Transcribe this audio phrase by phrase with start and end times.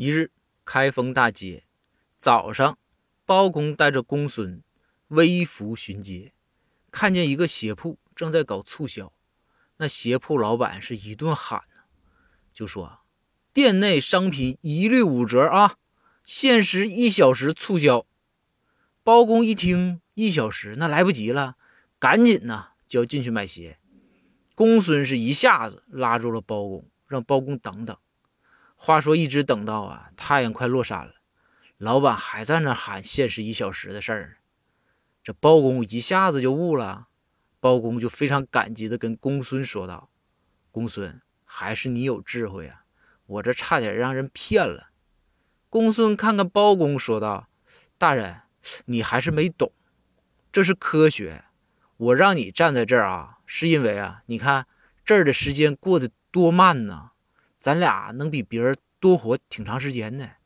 [0.00, 0.32] 一日，
[0.64, 1.64] 开封大街
[2.16, 2.78] 早上，
[3.26, 4.62] 包公带着公孙
[5.08, 6.32] 微服巡街，
[6.90, 9.12] 看见一个鞋铺正在搞促销，
[9.76, 11.64] 那鞋铺老板是一顿喊，
[12.54, 13.00] 就说
[13.52, 15.76] 店内商品一律五折啊，
[16.24, 18.06] 限时一小时促销。
[19.02, 21.58] 包公一听一小时，那来不及了，
[21.98, 23.78] 赶紧呢就要进去买鞋。
[24.54, 27.94] 公孙是一下子拉住了包公，让包公等等。
[28.82, 31.16] 话说，一直等到啊，太阳快落山了，
[31.76, 34.38] 老板还在那喊限时一小时的事儿。
[35.22, 37.08] 这包公一下子就悟了，
[37.60, 40.08] 包公就非常感激的跟公孙说道
[40.72, 42.84] ：“公孙，还是你有智慧啊，
[43.26, 44.88] 我这差点让人骗了。”
[45.68, 47.50] 公孙看看包公说道
[47.98, 48.40] ：“大人，
[48.86, 49.70] 你还是没懂，
[50.50, 51.44] 这是科学。
[51.98, 54.66] 我让你站在这儿啊，是因为啊，你看
[55.04, 57.10] 这儿的时间过得多慢呢。”
[57.60, 60.39] 咱俩能比别人多活挺长时间的。